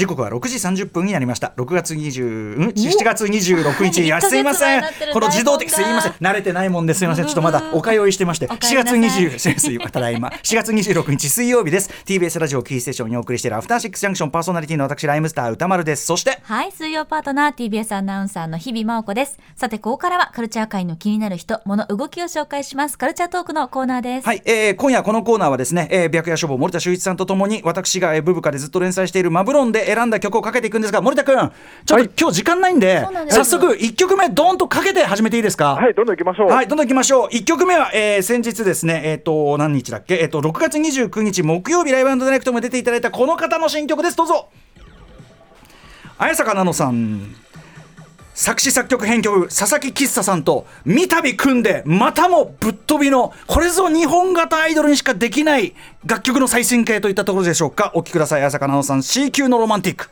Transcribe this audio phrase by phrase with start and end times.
[0.00, 1.52] 時刻は6時30分になりました。
[1.58, 4.00] 6月20、うん、7月26日。
[4.02, 4.82] いやすいません。
[5.12, 6.12] この自動的すいません。
[6.12, 7.26] 慣れてないもんですいません。
[7.26, 8.46] ちょっとまだお通いしてまして。
[8.46, 10.32] 4月20ただいま。
[10.42, 11.90] 4月26日水曜日です。
[12.06, 16.06] TBS ラジオキーステーションにお送りしているアフターシックスジャンクションパーソナリティの私ライムスター歌丸です。
[16.06, 19.38] そしてはい水曜パートナー TBS アナウンサーの日々真央子です。
[19.54, 22.96] さてここからはカルチャー界の気になる人物動きを紹介します。
[22.96, 24.26] カルチャートークのコーナーです。
[24.26, 31.50] はい、えー、今夜このコーナーはですね、えー、白夜処方森田修一さんとともに私が、えー、ブブカでずっと連載しているマブロンで選んだ曲をかけていくんですが森田君ちょっ
[31.86, 35.74] と、はい、今日時間ないんで早速1曲目どんとかけて始めていいですか？
[35.74, 35.94] はい。
[35.94, 37.28] どんどんいきましょうはいどんどんいきましょう。
[37.28, 40.14] 1曲目は、えー、先日ですねえっ、ー、と何日だっけ？
[40.16, 44.16] えっ、ー、と6月29日木曜日ライブディレクトも出ていただいたこの方の新曲です。
[44.16, 44.48] どうぞ。
[46.18, 47.34] 綾坂奈々さん
[48.34, 55.74] 作詞作曲編曲佐々木喫茶さんと三度組んでまたもぶっ飛びのこれぞ日本型アイドルにしかできない
[56.06, 57.92] 楽曲の最新形といったところでしょうか。
[57.94, 58.40] お聴きください。
[58.40, 60.08] 綾坂奈緒さん C 級のロマンティック。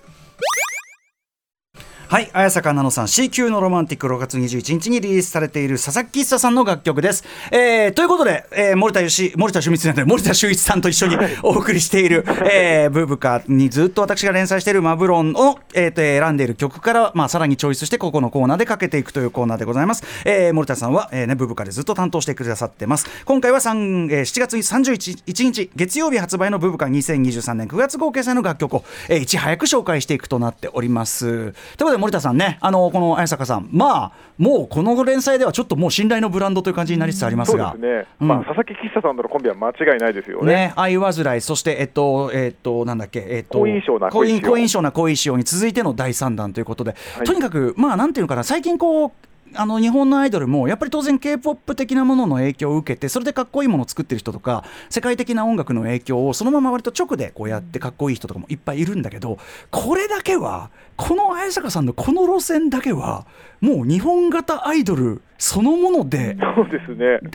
[2.11, 23.07] はい綾坂奈々さん C 級のロマンティック6月21日にリリースされている佐々木喫茶さんの楽曲です、えー、ということで、えー、森田よし森田修一なん森田修一さんと一緒に お送りしている、えー、ブーブカにずっと私が連載しているマブロンを、えー、と選んでいる曲から、まあ、さらにチョイスしてここのコーナーでかけていくというコーナーでございます、えー、森田さんは、えーね、ブーブカでずっと担当してくださってます。
[23.27, 31.27] 今回は3、えー、7月31日月曜日発売のブーブカ2023年9月号掲載の楽曲を、えー、いち早く紹介していくとなっております。
[31.27, 32.57] ということで森田さんね。
[32.61, 40.55] あののこの綾坂さん、まあ、もうこの連載ではちょっともう信頼のブランドという感じになりつつありますが、そうですね、うん、まあ、佐々木喫茶さんとのコンビは間違いないですよね。
[40.55, 40.73] ね。
[40.77, 49.11] 愛煩い、そして、えっと、えっと、なんだっけ、えっと、好印象な好印象な好印象に続いての第3弾ということで、はい、とにかく、まあ、なんていうのかな、最近こう、
[49.55, 59.39] あの日本のアイドルもやっぱり当然 k p o p 的なものの影響を受けてそれでかっこいいものを作ってる人とか世界的な音楽の影響をそのまま割と直でこうやってかっこいい人とかもいっぱいいるんだけど
[59.71, 63.27] これだけはこの綾坂さんのこの路線だけは
[63.61, 66.37] もう日本型アイドルそのもので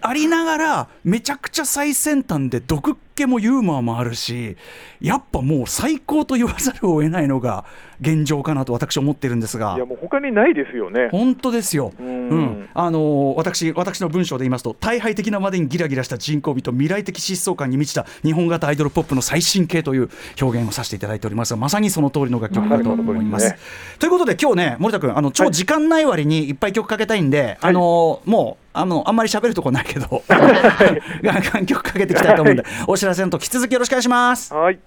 [0.02, 4.58] ありながらめちゃくちゃ最先端で毒っ気もユーモアもあるし
[5.00, 7.66] やっぱもう最高と言わざるを得ないのが
[8.02, 9.76] 現状かなと私思ってるんですが。
[9.76, 11.10] いやもう他にないですよね。
[11.12, 11.94] 本当ですよ、
[12.30, 20.10] うん、あの私私の文章で言いますと大敗的なまでにギラギラした人口美と未来的疾走感に満ちた日本型アイドルポップの最新形という
[20.42, 23.50] 表現をさせていただいておりますがまさにその通りの楽曲だと思います。
[23.50, 23.58] ね、
[24.00, 34.54] ということで今日ね森田君あの超時間ない割にいっぱい曲かけたいんで、はい、あのもうあのあんまり喋るとこないけど、 ガンガン曲かけていきたいと思うんで、お知らせのと引き続きよろしくお願いします。
[34.54, 34.80] はい。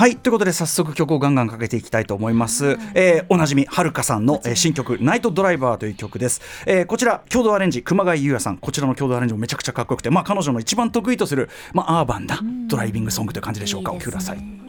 [0.00, 2.78] はい、ということで早速曲をガンガンかけていきたいと思います。
[2.94, 6.40] えー、おなじみはるかさんの、えー、新曲ナイトドライバーという曲です。
[6.64, 13.92] えー、こちら共同アレンジ熊谷優也さん、こちらの共同アレンジもめちゃくちゃかっこよくて、まあ彼女の一番得意とするまあアーバンなドライビングソングという感じでしょうか。
[13.92, 14.59] お聞きください。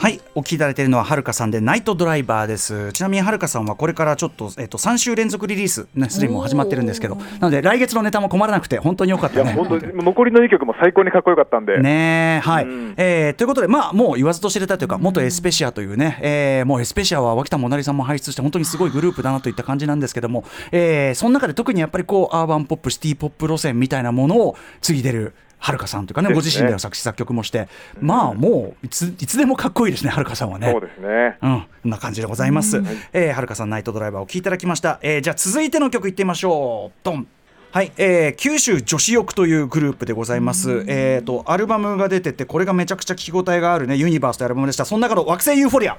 [0.00, 2.90] はいお聞きいただいているのははるかさんでナイトドライバーです。
[2.94, 9.52] ちなみにはるかさんはこれからちょっと,、えっと3週連続リリースねすでにも始まってるんですけどなので来月のネタも困らなくて本当によかったね。
[9.52, 11.78] 本当残りの2曲も最高にかっこよかったんで。
[11.82, 27.68] ねはい、うん、えー、ということでまあもう言わずと知れたというか元エスペシアというね、えー、もうエスペシアは脇田もなりさんも輩出して本当にすごいグループだなといった感じなんですけども、えー、その中で特にやっぱりこうアーバンポップシティポップ路線みたいなものを継いでるはるかさんというかね、ご自身での作詞作曲もして、
[28.00, 30.70] まあもういついつでもかっこいいですね、はるかさんはね。
[30.72, 31.36] そうですね。
[31.42, 32.80] うん、こんな感じでございます。
[32.80, 34.98] はえはるかさんナイトドライバーを聴いていただきました。
[35.02, 36.98] えー、じゃあ続いての曲いってみましょう。
[37.04, 37.26] ドン。
[37.72, 40.84] はい、えー、九州女子欲というグループでございます。
[40.88, 44.86] えっ、ー、とアルバムが出ててこれがめちゃくちゃ聴き応えがあるねユニバースというアルバムでした。
[44.86, 45.98] その中の惑星ユーフォリア。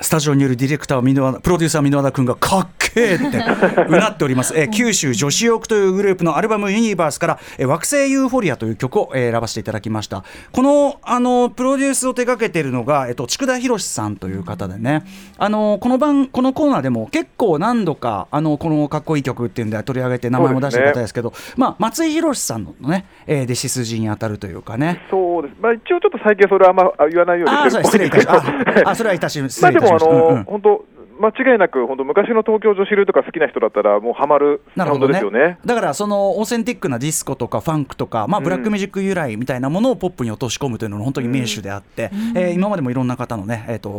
[0.00, 3.24] スタジオにいるディレクター箕輪プロデューサー箕輪田君がかっけえって
[3.88, 10.24] うなっております、えー、九州女子ヨークというグループのアルバム「ユニバース」から「えー、惑星ユーフォリア」という曲を、えー、選ばせていただきました。
[10.52, 15.04] このあのプロデュースを手掛けているのが、えっと、筑田博さんという方でね。
[15.38, 25.00] あのこの番このコーナーでも結構何度かあのこのかっこいい曲っていうんで取り上げて名前も出した方ですけど、ね、まあ、松井宏さんのね、えー、弟子筋に当たるというかね。
[25.10, 30.84] そうです、まあ、一応ちょっと最近それはあんま言わないようにあ失礼いたしましたあ それはいたしました、まあ、でもあの、うんうん、本当
[31.20, 43.90] 間違いなく、本当、昔の東京女子流とか好きな人だったら、もうハマるサウンドですよね、ね、だから、そのオーセンティックなディスコとかファンクとか、まあ、ブラックミュージック由来みたいなものをポップに落とし込むというのが本当に名手であって、うん、えー、今までもいろんな方のね、えーと、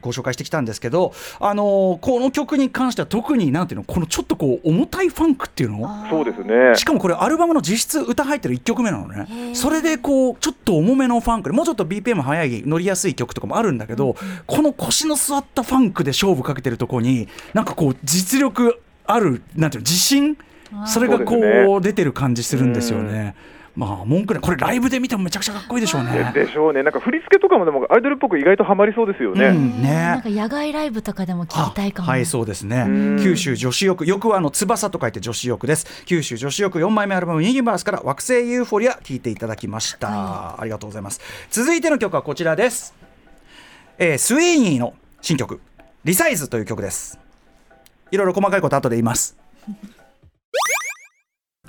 [0.00, 6.06] ご紹介してきたんですけど、あのー、この曲に関しては特になんていうの、このちょっとこう重たいファンクっていうの？
[6.10, 6.74] そうですね。
[6.76, 14.14] しかもこれ、アルバムの実質歌入ってる1曲目なのね、それでこうちょっと重めのファンクで、もうちょっと BPM 速い、乗りやすい曲とかもあるんだけど、うん、
[14.46, 20.36] この腰の座ったファンクで勝負かけてるところに、なんかこう実力あるなんていうの自信？
[20.86, 21.36] それがこ
[21.78, 23.36] う出てる感じするんですよね。
[23.76, 26.30] まあ文句ねこれライブで見てもめちゃくちゃかっこいいでしょうね。
[26.32, 29.46] でしょうね、なんか振り付けとかもでもアイドルっぽく意外とハマりそうですよね。
[29.46, 32.08] うんなんねか野外ライブとかでも聞きたいかも。
[32.08, 32.84] はいそうですね。
[32.84, 33.18] ん。
[33.20, 36.04] 九州女子浴浴はあの翼と書いて女子浴です。
[36.06, 41.20] 九州女子浴4枚目アルバムユニバースから惑星ユーフォリア聞いていただきました、ありがとうございます。
[41.50, 42.94] 続いての曲はこちらです、
[43.98, 45.60] えースウェイニーの新曲
[46.04, 47.18] リサイズという曲です。
[48.10, 49.38] いろいろ細かいこと後で言います。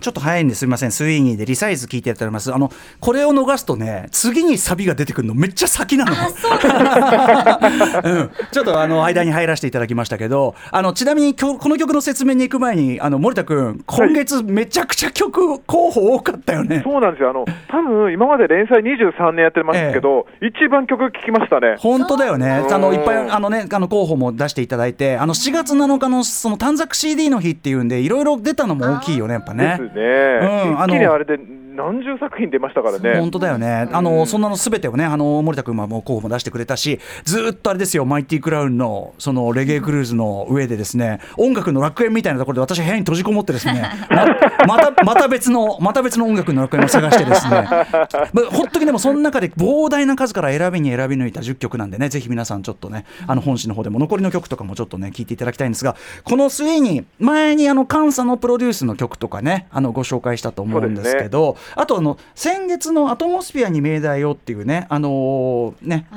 [0.05, 2.53] ちょっと早いんですみません、スウィーニーでリサイズ聞いてやっております。
[2.53, 2.69] あの、
[2.99, 6.11] これを逃すとね、次にサビが出てくるのめっちゃ先なの。
[8.05, 16.81] うん、ちょっとあの間に入らせていただきましたけど、あのちなみにこの曲の説明に行く前に、あの森田君、今月めちゃくちゃ曲候補多かったよね。
[16.83, 21.77] そうなんですよ、あの多分今まで連載23年やってますけど、一番曲聴きましたね。
[21.79, 22.63] 本当だよね。
[22.69, 29.79] あのいっぱいあのねあの候補も出していただいて、あの4月7日のその短冊 CD の日っていうんでいろいろ出たのも大きいよねやっぱね。
[29.95, 30.01] ね、
[30.42, 31.38] うんあの一気にあれで
[31.75, 33.19] 何十作品出ましたからね。
[33.19, 44.25] 本当だよね、あのそんなのすべてをね、あの森田君はもう候補も出してくれたし、ずーっとあれですよ、マイティクラウンのそのレゲエクルーズの上で、ですね音楽の楽園みたいなところで、私、部屋に閉じこもって、ですね ま
[44.68, 47.86] またまた別の、また別の音楽の楽園を探して、ですね、まあ
[48.51, 66.07] ほっときでも、その中で膨大な数から選びに選び抜いた10曲なんでね、ぜひ皆さん、ちょっとね、あの本誌の方でも残りの曲とかもちょっとね、聞いていただきたいんですが、この末に、前にあの監査のプロデュースの曲とかね、あのご紹介したと思うんですけど、あとあの、先月のアトモスフィアに命題をっていうね、あのーね、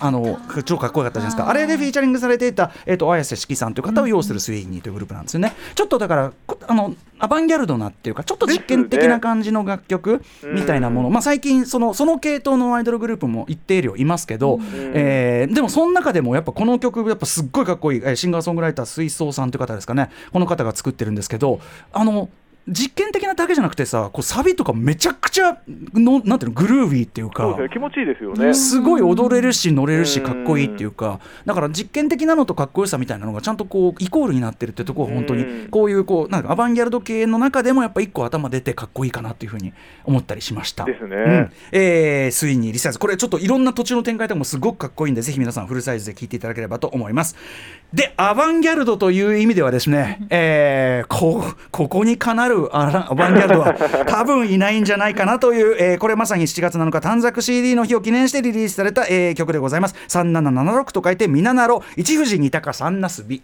[0.00, 5.54] あの超かっこよかったじゃないですか、はいあれでフィーチャリングされていた、えー、と綾瀬四季さんという方を擁するスウェイニーというグループなんですよね。
[5.74, 14.60] ちょっとだからこあのアバンギャルドなっていうかちょっと実験的な感じの楽曲みたいなもの、まあ、最近そのその系統のアイドルグループも一定量いますけど、
[14.94, 20.10] えーでもその中でもやっぱこの曲やっぱすっごいかっこいい、えーシンガーソングライター水槽さんという方ですかね。
[20.32, 21.60] この方が作ってるんですけど
[21.92, 22.28] あの
[22.68, 25.58] 実験的なだけじゃなくてさこうサビとかめちゃくちゃ
[25.94, 28.54] のなんていうのグルービーっていうかそうですね、気持ちいいですよね。
[28.54, 39.72] すごい踊れるし乗れるしうんかっこいいっていうかだから実験的なのとかっこよさみたいなのがちゃんとこうイコールになってるってところは本当にうんこういうこうなんかアバンギャルド系の中でもやっぱ一個頭出てかっこいいかなっていうふうに
[40.04, 40.84] 思ったりしました。
[40.84, 47.36] ですねうんえー、スインにリサイズこれちょっといろんな途中の展開とかもすごくかっこいいんでぜひ皆さんフルサイズで聞いていただければと思います。
[47.92, 53.74] でアバンギャルドという意味ではですね、えーこここにかなるアラアバンギャルドは
[54.06, 59.94] 多分いないんじゃないかなという、えーこれまさに7月7日短冊 CD の日を記念してリリースされた、えー曲でございます。
[60.08, 61.82] 3776と書いてみななろ。
[61.96, 63.42] 一富士二鷹三なすび。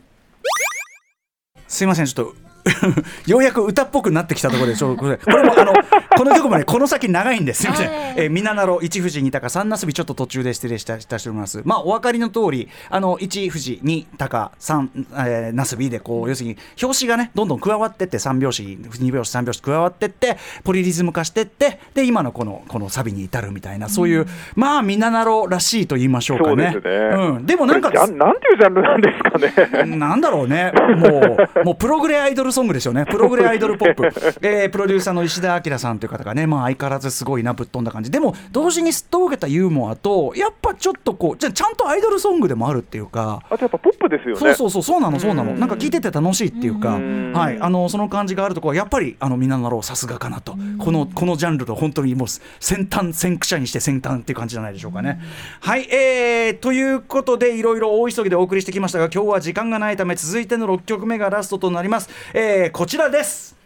[1.66, 2.53] すいませんちょっと
[3.26, 5.72] ようやく歌っぽくなってきたところでちょこれこれもあの
[6.16, 7.62] この曲もねこの先長いんです。
[7.62, 8.14] すいません、はい。
[8.16, 11.62] えー、みななろ一富士二鷹三なすびちょっと途中で失礼したしたしております。
[11.64, 24.26] まあお分かりの通りあの一富士二鷹三、えー、なすびでこう要するに表紙がねどんどん加わってって三拍子二拍子三拍子加わってってポリリズム化してってで今のこのこのサビに至るみたいなそういう、
[24.56, 26.64] まあみななろらしいと言いましょうかね。
[26.64, 26.80] ね。
[26.80, 29.38] うん、でもなんかなんていうジャンルなんですか
[29.84, 29.84] ね。
[29.96, 34.04] なんだろうね、もう、もうプログレアイドルソングですよね、プログレアイドルポップ、
[34.40, 43.42] えープロデューサーの石田明さんという方がね、まあ、相変わらずすごいな、ぶっ飛んだ感じ、でも、同時にすっとぼけたユーモアと、やっぱちょっとこう、じゃあちゃんとアイドルソングでもあるっていうか。
[43.50, 44.40] あとやっぱポップですよね。
[44.40, 45.52] そうそうそうそうなのそうなの。
[45.52, 46.98] うんなんか聞いてて楽しいっていうか。
[46.98, 47.32] ん。
[47.32, 47.58] はい。
[47.60, 50.56] あのその感じがあるところはやっぱりあのみんなのろうさすがかなと。
[50.78, 55.20] このこのジャンルと本当にもう先端先駆者にして先端っていう感じじゃないでしょうかね。
[55.60, 63.56] はいえー、ということでいろいろ大急ぎでお送りしてきましたが今日は時間がないため続いての6曲目がラストとなります、えー、こちらです。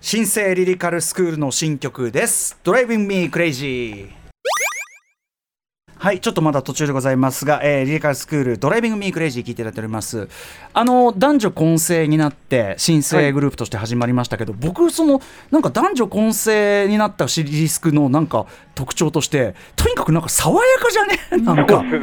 [0.00, 4.10] 新生リリカルスクールの新曲です「Driving Me Crazy」
[5.98, 10.28] はい、ちょっとまだ途中でございますが、えー、リリカルスクール、ドライビング・ミー・クレイジー聞いていただいております。
[10.72, 21.44] あの、男女混成になって、新生グループとして始まりましたけど、僕、その、なんか男女混成になったシリスクのなんか特徴として、とにかくなんか爽やかじゃね？
[21.44, 21.82] なんか。
[21.82, 21.98] ね。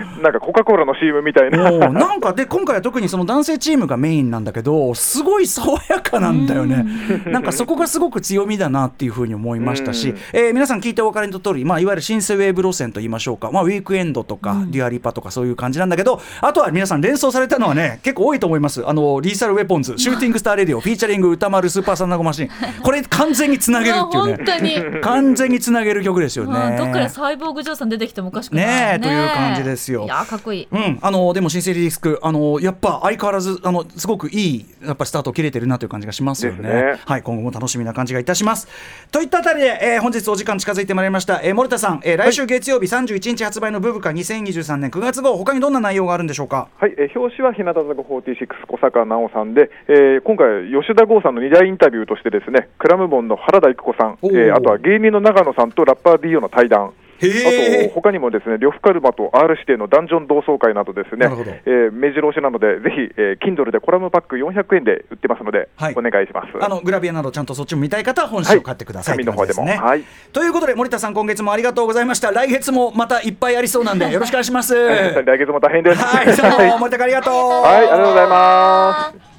[0.22, 1.70] なんかコカ・コーラの CM みたいな。
[1.70, 6.84] なんかで今回は特にその男性チームがメインなんだけどすごい爽やかなんだよね。
[7.26, 18.86] なんかそこがすごく強みだなっていうふうに思いましたしうん、えー皆さん聞いてお分かりの通り、まあ、いわゆるシンセウェーブ路線と言いましょうか、まあ、ウィークエンドとか、デュアリパとかそういう感じなんだけどあとは皆さん連想されたのはね結構多いと思います。
[18.86, 22.50] あのリーサルウェポンズ Shooting Star Radio featuring 宇多丸スーパーサンナゴマシン
[22.82, 25.00] これ完全につなげるっていう本ね当に。
[25.00, 26.52] 完全につなげる曲ですよね。
[26.52, 30.68] まあどっからサイボーグジョーさん出てきてもおかしくないねえという感じですよいやーかっこいい。
[30.70, 36.68] うん、あのでも新生リリースクあのやっぱ相変わらずあのすごくいいやっぱスタートを切れてるなという感じがしますよね。
[36.68, 38.68] ねはい今後も楽しみな感じがいたします。
[39.10, 46.68] といったあたりで、えー本日お時間近づいてまいりました、えー、森田さん、えー来週月曜日31日発売のブブカ2023年9月号他にどんな内容があるんでしょうか？
[46.78, 56.92] はい、えー表紙は日向坂46小坂奈緒さんで、えー今回、吉田剛さんの2大インタビューとしてですねクラムボンの原田育子さん、えーあとは芸人の長野さんとラッパー DO の対談。
[57.20, 61.26] あと他にもですね呂布カルマと R 指定のダンジョン同窓会などですね
[61.66, 65.94] えー目白押しなのでぜひ、えー Kindle でコラムパック400円で売ってますので、はい。
[65.94, 66.64] お願いします。
[66.64, 69.76] あのグラビアなどちゃんとそっちも見たい方は本誌を買ってください、紙の方でもね。
[69.76, 70.04] はい。
[70.32, 72.30] ということで森田さん今月もありがとうございました。
[72.30, 74.74] 来月もまたいっぱいありそうなんでよろしくお願いします。
[74.74, 76.00] は 来月も大変です。
[76.00, 76.36] い。
[76.40, 77.34] どうも森田君ありがとう。
[77.34, 79.29] はい、ありがとうございます。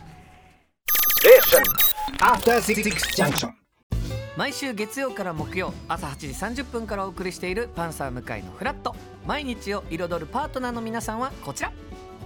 [2.20, 3.52] After Six Junction.
[4.36, 8.96] 毎週月曜から木曜朝8時30分からお送りしている「パンサー向井のフラット」
[9.28, 11.72] 毎日を彩るパートナーの皆さんはこちら。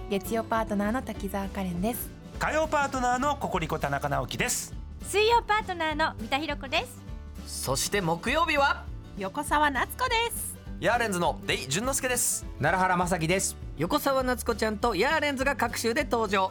[0.08, 2.08] 月曜パートナーの滝沢カレンです。
[2.38, 4.72] 火曜パートナーのココリコ田中直樹です。
[5.02, 6.86] 水曜パートナーの三田寛子で
[7.46, 7.64] す。
[7.66, 8.86] そして木曜日は？
[9.18, 10.56] 横澤夏子です。
[10.80, 12.46] ヤーレンズのデイ淳之介です。
[12.62, 13.58] 奈良原まさきです。
[13.76, 16.50] 横澤夏子ちゃんとヤーレンズが各週で登場